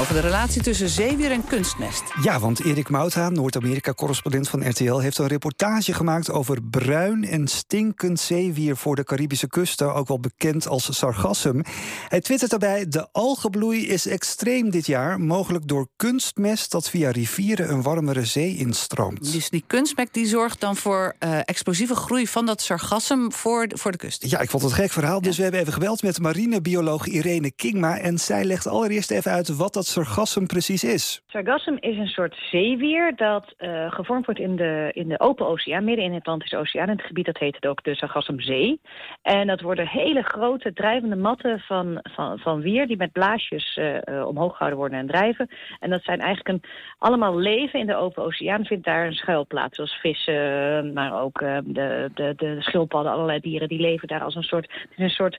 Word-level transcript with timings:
Over 0.00 0.14
de 0.14 0.20
relatie 0.20 0.62
tussen 0.62 0.88
zeewier 0.88 1.30
en 1.30 1.44
kunstmest. 1.44 2.02
Ja, 2.22 2.40
want 2.40 2.64
Erik 2.64 2.88
Moutha, 2.88 3.28
Noord-Amerika-correspondent 3.28 4.48
van 4.48 4.68
RTL... 4.68 4.98
heeft 4.98 5.18
een 5.18 5.26
reportage 5.26 5.92
gemaakt 5.92 6.30
over 6.30 6.62
bruin 6.62 7.24
en 7.24 7.48
stinkend 7.48 8.20
zeewier... 8.20 8.76
voor 8.76 8.96
de 8.96 9.04
Caribische 9.04 9.46
kusten, 9.46 9.94
ook 9.94 10.08
wel 10.08 10.20
bekend 10.20 10.68
als 10.68 10.98
sargassum. 10.98 11.62
Hij 12.08 12.20
twittert 12.20 12.50
daarbij... 12.50 12.88
de 12.88 13.08
algebloei 13.12 13.88
is 13.88 14.06
extreem 14.06 14.70
dit 14.70 14.86
jaar... 14.86 15.20
mogelijk 15.20 15.68
door 15.68 15.88
kunstmest 15.96 16.70
dat 16.70 16.90
via 16.90 17.10
rivieren 17.10 17.70
een 17.70 17.82
warmere 17.82 18.24
zee 18.24 18.56
instroomt. 18.56 19.32
Dus 19.32 19.50
die 19.50 19.64
kunstmest 19.66 20.14
die 20.14 20.26
zorgt 20.26 20.60
dan 20.60 20.76
voor 20.76 21.14
uh, 21.18 21.38
explosieve 21.44 21.94
groei 21.94 22.28
van 22.28 22.46
dat 22.46 22.62
sargassum 22.62 23.32
voor 23.32 23.68
de, 23.68 23.78
voor 23.78 23.90
de 23.90 23.98
kust. 23.98 24.30
Ja, 24.30 24.40
ik 24.40 24.50
vond 24.50 24.62
het 24.62 24.72
een 24.72 24.78
gek 24.78 24.92
verhaal, 24.92 25.20
dus 25.20 25.36
we 25.36 25.42
hebben 25.42 25.60
even 25.60 25.72
gebeld 25.72 26.02
met 26.02 26.18
marinebioloog 26.18 27.06
Irene 27.06 27.50
Kingma... 27.50 27.98
en 27.98 28.18
zij 28.18 28.44
legt 28.44 28.66
allereerst 28.66 29.10
even 29.10 29.32
uit 29.32 29.48
wat 29.48 29.72
dat 29.72 29.81
sargassum 29.86 30.46
precies 30.46 30.84
is. 30.84 31.22
Sargassum 31.26 31.76
is 31.80 31.96
een 31.96 32.08
soort 32.08 32.36
zeewier 32.50 33.16
dat 33.16 33.54
uh, 33.58 33.92
gevormd 33.92 34.26
wordt 34.26 34.40
in 34.40 34.56
de, 34.56 34.90
in 34.92 35.08
de 35.08 35.20
open 35.20 35.46
oceaan, 35.46 35.84
midden 35.84 36.04
in 36.04 36.10
de 36.10 36.16
Atlantische 36.16 36.56
Oceaan. 36.56 36.88
In 36.88 36.96
het 36.96 37.06
gebied 37.06 37.26
dat 37.26 37.38
heet 37.38 37.54
het 37.54 37.66
ook 37.66 37.84
de 37.84 37.94
Sargassumzee. 37.94 38.80
En 39.22 39.46
dat 39.46 39.60
worden 39.60 39.88
hele 39.88 40.22
grote 40.22 40.72
drijvende 40.72 41.16
matten 41.16 41.60
van, 41.60 41.98
van, 42.02 42.38
van 42.38 42.60
wier 42.60 42.86
die 42.86 42.96
met 42.96 43.12
blaasjes 43.12 43.76
uh, 43.76 44.26
omhoog 44.26 44.52
gehouden 44.52 44.78
worden 44.78 44.98
en 44.98 45.06
drijven. 45.06 45.48
En 45.78 45.90
dat 45.90 46.02
zijn 46.02 46.20
eigenlijk 46.20 46.48
een, 46.48 46.70
allemaal 46.98 47.38
leven 47.38 47.80
in 47.80 47.86
de 47.86 47.96
open 47.96 48.24
oceaan, 48.24 48.64
vindt 48.64 48.84
daar 48.84 49.06
een 49.06 49.12
schuilplaats. 49.12 49.76
Zoals 49.76 49.94
vissen, 49.94 50.92
maar 50.92 51.22
ook 51.22 51.38
de, 51.64 52.10
de, 52.14 52.32
de 52.36 52.56
schildpadden, 52.58 53.12
allerlei 53.12 53.40
dieren 53.40 53.68
die 53.68 53.80
leven 53.80 54.08
daar 54.08 54.22
als 54.22 54.34
een 54.34 54.42
soort... 54.42 54.70
Het 54.72 54.98
een 54.98 55.10
soort 55.10 55.38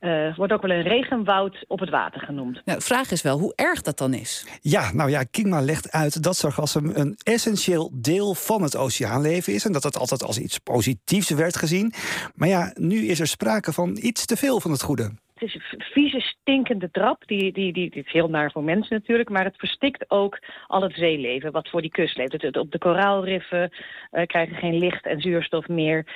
uh, 0.00 0.36
wordt 0.36 0.52
ook 0.52 0.62
wel 0.62 0.70
een 0.70 0.82
regenwoud 0.82 1.64
op 1.66 1.78
het 1.78 1.90
water 1.90 2.20
genoemd. 2.20 2.60
Nou, 2.64 2.78
de 2.78 2.84
vraag 2.84 3.10
is 3.10 3.22
wel 3.22 3.38
hoe 3.38 3.52
erg 3.56 3.82
dat 3.82 3.98
dan 3.98 4.14
is. 4.14 4.58
Ja, 4.60 4.92
nou 4.92 5.10
ja, 5.10 5.22
Kingma 5.30 5.60
legt 5.60 5.92
uit 5.92 6.22
dat 6.22 6.36
sargassum 6.36 6.90
een 6.94 7.14
essentieel 7.22 7.90
deel 7.94 8.34
van 8.34 8.62
het 8.62 8.76
oceaanleven 8.76 9.52
is... 9.52 9.64
en 9.64 9.72
dat 9.72 9.82
het 9.82 9.98
altijd 9.98 10.22
als 10.22 10.38
iets 10.38 10.58
positiefs 10.58 11.30
werd 11.30 11.56
gezien. 11.56 11.92
Maar 12.34 12.48
ja, 12.48 12.72
nu 12.74 13.06
is 13.06 13.20
er 13.20 13.26
sprake 13.26 13.72
van 13.72 13.98
iets 14.00 14.26
te 14.26 14.36
veel 14.36 14.60
van 14.60 14.70
het 14.70 14.82
goede. 14.82 15.02
Het 15.34 15.48
is 15.48 15.54
een 15.54 15.82
vieze, 15.82 16.20
stinkende 16.48 16.90
trap. 16.90 17.22
Die, 17.26 17.52
die, 17.52 17.72
die, 17.72 17.90
die 17.90 18.02
is 18.04 18.12
heel 18.12 18.28
naar 18.28 18.50
voor 18.52 18.64
mensen 18.64 18.96
natuurlijk. 18.96 19.28
Maar 19.28 19.44
het 19.44 19.56
verstikt 19.56 20.10
ook 20.10 20.38
al 20.66 20.82
het 20.82 20.94
zeeleven 20.94 21.52
wat 21.52 21.68
voor 21.68 21.80
die 21.80 21.90
kust 21.90 22.16
leeft. 22.16 22.32
Het, 22.32 22.42
het, 22.42 22.56
op 22.56 22.70
de 22.70 22.78
koraalriffen 22.78 23.70
uh, 24.12 24.26
krijgen 24.26 24.56
geen 24.56 24.78
licht 24.78 25.06
en 25.06 25.20
zuurstof 25.20 25.68
meer. 25.68 26.06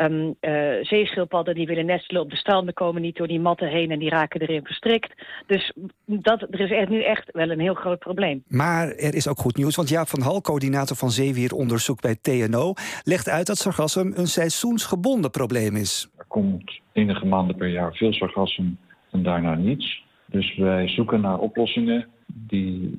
Um, 0.00 0.34
uh, 0.40 0.72
zeeschildpadden 0.82 1.54
die 1.54 1.66
willen 1.66 1.86
nestelen 1.86 2.22
op 2.22 2.30
de 2.30 2.36
stranden 2.36 2.74
komen 2.74 3.02
niet 3.02 3.16
door 3.16 3.26
die 3.26 3.40
matten 3.40 3.68
heen 3.68 3.90
en 3.90 3.98
die 3.98 4.10
raken 4.10 4.40
erin 4.40 4.64
verstrikt. 4.64 5.14
Dus 5.46 5.72
dat, 6.04 6.42
er 6.42 6.60
is 6.60 6.70
echt 6.70 6.88
nu 6.88 7.02
echt 7.02 7.30
wel 7.32 7.50
een 7.50 7.60
heel 7.60 7.74
groot 7.74 7.98
probleem. 7.98 8.44
Maar 8.48 8.88
er 8.88 9.14
is 9.14 9.28
ook 9.28 9.38
goed 9.38 9.56
nieuws, 9.56 9.76
want 9.76 9.88
Jaap 9.88 10.08
van 10.08 10.22
Hal, 10.22 10.40
coördinator 10.40 10.96
van 10.96 11.10
zeewieronderzoek 11.10 12.00
bij 12.00 12.16
TNO, 12.22 12.72
legt 13.04 13.28
uit 13.28 13.46
dat 13.46 13.58
sargassum 13.58 14.12
een 14.16 14.26
seizoensgebonden 14.26 15.30
probleem 15.30 15.76
is. 15.76 16.08
Er 16.16 16.24
komt 16.28 16.80
enige 16.92 17.26
maanden 17.26 17.56
per 17.56 17.68
jaar 17.68 17.92
veel 17.92 18.12
sargassum 18.12 18.78
en 19.10 19.22
daarna 19.22 19.54
niets. 19.54 20.04
Dus 20.26 20.56
wij 20.56 20.88
zoeken 20.88 21.20
naar 21.20 21.38
oplossingen 21.38 22.06
die 22.26 22.96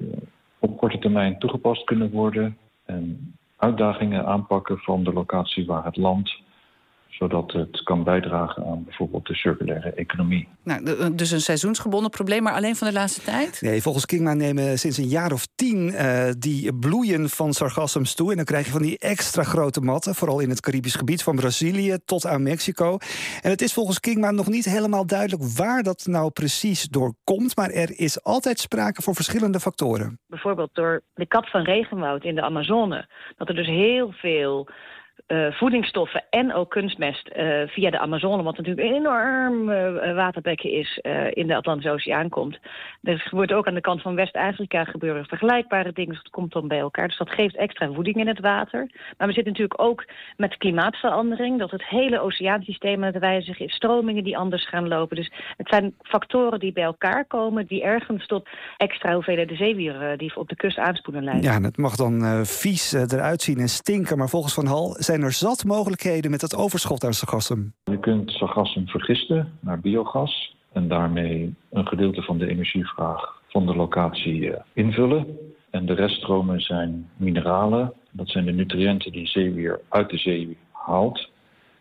op 0.59 0.77
korte 0.77 0.99
termijn 0.99 1.39
toegepast 1.39 1.83
kunnen 1.83 2.11
worden 2.11 2.57
en 2.85 3.33
uitdagingen 3.57 4.25
aanpakken 4.25 4.77
van 4.77 5.03
de 5.03 5.13
locatie 5.13 5.65
waar 5.65 5.85
het 5.85 5.97
land 5.97 6.41
zodat 7.09 7.51
het 7.51 7.83
kan 7.83 8.03
bijdragen 8.03 8.65
aan 8.65 8.83
bijvoorbeeld 8.83 9.25
de 9.27 9.35
circulaire 9.35 9.89
economie. 9.89 10.47
Nou, 10.63 11.15
dus 11.15 11.31
een 11.31 11.41
seizoensgebonden 11.41 12.09
probleem, 12.09 12.43
maar 12.43 12.53
alleen 12.53 12.75
van 12.75 12.87
de 12.87 12.93
laatste 12.93 13.21
tijd? 13.21 13.61
Nee, 13.61 13.81
volgens 13.81 14.05
Kingma 14.05 14.33
nemen 14.33 14.79
sinds 14.79 14.97
een 14.97 15.07
jaar 15.07 15.31
of 15.31 15.47
tien 15.55 15.87
uh, 15.87 16.29
die 16.37 16.73
bloeien 16.73 17.29
van 17.29 17.53
sargassums 17.53 18.15
toe. 18.15 18.29
En 18.29 18.35
dan 18.35 18.45
krijg 18.45 18.65
je 18.65 18.71
van 18.71 18.81
die 18.81 18.99
extra 18.99 19.43
grote 19.43 19.81
matten, 19.81 20.15
vooral 20.15 20.39
in 20.39 20.49
het 20.49 20.61
Caribisch 20.61 20.95
gebied, 20.95 21.23
van 21.23 21.35
Brazilië 21.35 21.97
tot 22.05 22.25
aan 22.25 22.43
Mexico. 22.43 22.97
En 23.41 23.49
het 23.49 23.61
is 23.61 23.73
volgens 23.73 23.99
Kingma 23.99 24.31
nog 24.31 24.47
niet 24.47 24.65
helemaal 24.65 25.05
duidelijk 25.05 25.43
waar 25.43 25.83
dat 25.83 26.05
nou 26.05 26.31
precies 26.31 26.83
door 26.83 27.13
komt. 27.23 27.55
Maar 27.55 27.69
er 27.69 27.99
is 27.99 28.23
altijd 28.23 28.59
sprake 28.59 29.01
van 29.01 29.13
verschillende 29.13 29.59
factoren. 29.59 30.19
Bijvoorbeeld 30.27 30.69
door 30.73 31.01
de 31.13 31.27
kap 31.27 31.45
van 31.45 31.63
regenwoud 31.63 32.23
in 32.23 32.35
de 32.35 32.41
Amazone. 32.41 33.09
Dat 33.37 33.49
er 33.49 33.55
dus 33.55 33.67
heel 33.67 34.11
veel 34.11 34.69
uh, 35.27 35.51
voedingsstoffen 35.51 36.23
en 36.29 36.53
ook 36.53 36.69
kunstmest 36.69 37.29
uh, 37.37 37.67
via 37.67 37.89
de 37.89 37.99
Amazone, 37.99 38.43
wat 38.43 38.57
natuurlijk 38.57 38.87
een 38.87 38.95
enorm 38.95 39.69
uh, 39.69 40.15
waterbekken 40.15 40.71
is, 40.71 40.99
in 41.33 41.47
de 41.47 41.55
Atlantische 41.55 41.91
Oceaan 41.91 42.29
komt. 42.29 42.59
Er 43.03 43.27
wordt 43.31 43.51
ook 43.51 43.67
aan 43.67 43.73
de 43.73 43.81
kant 43.81 44.01
van 44.01 44.15
West-Afrika 44.15 44.83
gebeuren 44.83 45.25
vergelijkbare 45.25 45.91
dingen, 45.93 46.13
dus 46.13 46.23
dat 46.23 46.31
komt 46.31 46.53
dan 46.53 46.67
bij 46.67 46.79
elkaar. 46.79 47.07
Dus 47.07 47.17
dat 47.17 47.29
geeft 47.29 47.55
extra 47.55 47.91
voeding 47.91 48.15
in 48.15 48.27
het 48.27 48.39
water. 48.39 48.89
Maar 49.17 49.27
we 49.27 49.33
zitten 49.33 49.51
natuurlijk 49.51 49.81
ook 49.81 50.05
met 50.37 50.57
klimaatverandering, 50.57 51.59
dat 51.59 51.71
het 51.71 51.85
hele 51.85 52.19
oceaansysteem 52.19 53.03
aan 53.03 53.13
het 53.13 53.19
wijzigen 53.19 53.65
is, 53.65 53.73
stromingen 53.73 54.23
die 54.23 54.37
anders 54.37 54.67
gaan 54.67 54.87
lopen. 54.87 55.15
Dus 55.15 55.31
het 55.57 55.67
zijn 55.69 55.93
factoren 56.01 56.59
die 56.59 56.73
bij 56.73 56.83
elkaar 56.83 57.25
komen, 57.25 57.67
die 57.67 57.83
ergens 57.83 58.25
tot 58.25 58.49
extra 58.77 59.13
hoeveelheden 59.13 59.57
zeewieren 59.57 60.17
die 60.17 60.35
op 60.35 60.49
de 60.49 60.55
kust 60.55 60.77
aanspoelen 60.77 61.23
leiden. 61.23 61.45
Ja, 61.45 61.55
en 61.55 61.63
het 61.63 61.77
mag 61.77 61.95
dan 61.95 62.45
vies 62.45 62.93
eruit 62.93 63.41
zien 63.41 63.57
en 63.57 63.69
stinken, 63.69 64.17
maar 64.17 64.29
volgens 64.29 64.53
Van 64.53 64.65
Hal 64.65 64.95
zijn 65.09 65.23
er 65.23 65.31
zat 65.31 65.65
mogelijkheden 65.65 66.31
met 66.31 66.41
het 66.41 66.55
overschot 66.55 67.03
aan 67.03 67.13
sargassum. 67.13 67.73
Je 67.83 67.99
kunt 67.99 68.31
sargassum 68.31 68.87
vergisten 68.87 69.57
naar 69.59 69.79
biogas 69.79 70.55
en 70.73 70.87
daarmee 70.87 71.55
een 71.69 71.87
gedeelte 71.87 72.21
van 72.21 72.37
de 72.37 72.47
energievraag 72.47 73.41
van 73.47 73.65
de 73.65 73.75
locatie 73.75 74.53
invullen. 74.73 75.37
En 75.69 75.85
de 75.85 75.93
reststromen 75.93 76.61
zijn 76.61 77.09
mineralen. 77.17 77.93
Dat 78.11 78.29
zijn 78.29 78.45
de 78.45 78.51
nutriënten 78.51 79.11
die 79.11 79.27
zeewier 79.27 79.79
uit 79.89 80.09
de 80.09 80.17
zee 80.17 80.57
haalt 80.71 81.29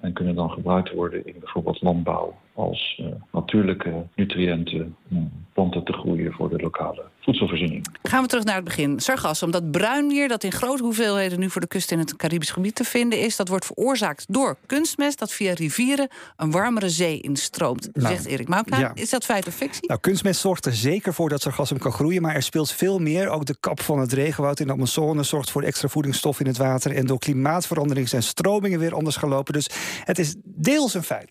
en 0.01 0.13
kunnen 0.13 0.35
dan 0.35 0.51
gebruikt 0.51 0.93
worden 0.93 1.27
in 1.27 1.37
bijvoorbeeld 1.39 1.83
landbouw 1.83 2.35
als 2.59 3.01
uh, 3.01 3.07
natuurlijke 3.33 4.07
nutriënten 4.15 4.97
om 5.11 5.33
planten 5.53 5.85
te 5.85 5.93
groeien 5.93 6.33
voor 6.33 6.49
de 6.49 6.57
lokale 6.57 7.03
voedselvoorziening. 7.21 7.87
Gaan 8.03 8.23
we 8.23 8.29
terug 8.29 8.45
naar 8.45 8.55
het 8.55 8.65
begin. 8.65 9.01
Sargassum, 9.01 9.51
dat 9.51 9.71
bruinwier 9.71 10.29
dat 10.29 10.45
in 10.45 10.53
grote 10.53 10.83
hoeveelheden 10.83 11.39
nu 11.39 11.51
voor 11.51 11.61
de 11.61 11.67
kust 11.67 11.91
in 11.91 11.99
het 11.99 12.17
Caribisch 12.17 12.51
gebied 12.51 12.75
te 12.75 12.85
vinden 12.85 13.21
is, 13.21 13.37
dat 13.37 13.49
wordt 13.49 13.67
veroorzaakt 13.67 14.25
door 14.29 14.57
kunstmest 14.67 15.19
dat 15.19 15.33
via 15.33 15.53
rivieren 15.53 16.09
een 16.37 16.51
warmere 16.51 16.89
zee 16.89 17.21
instroomt, 17.21 17.89
nou, 17.93 18.15
zegt 18.15 18.27
Erik 18.27 18.49
Maukla. 18.49 18.79
Ja. 18.79 18.91
Is 18.95 19.11
dat 19.11 19.25
feit 19.25 19.47
of 19.47 19.55
fictie? 19.55 19.89
Nou, 19.89 20.01
kunstmest 20.01 20.41
zorgt 20.41 20.67
er 20.67 20.75
zeker 20.75 21.15
voor 21.15 21.29
dat 21.29 21.43
sargassum 21.43 21.79
kan 21.79 21.93
groeien, 21.93 22.23
maar 22.23 22.35
er 22.35 22.43
speelt 22.43 22.73
veel 22.73 22.99
meer. 22.99 23.29
Ook 23.29 23.45
de 23.45 23.57
kap 23.61 23.81
van 23.81 23.99
het 23.99 24.13
regenwoud 24.13 24.61
in 24.61 24.67
de 24.67 24.73
Amazone 24.73 25.23
zorgt 25.23 25.51
voor 25.51 25.63
extra 25.63 25.89
voedingsstof 25.89 26.41
in 26.41 26.47
het 26.47 26.57
water 26.57 26.95
en 26.95 27.07
door 27.07 27.19
klimaatverandering 27.19 28.09
zijn 28.09 28.23
stromingen 28.23 28.79
weer 28.79 28.95
anders 28.95 29.17
gelopen. 29.17 29.53
Dus 29.53 29.71
het 30.05 30.19
is 30.19 30.35
deels 30.45 30.95
een 30.95 31.03
feit. 31.03 31.27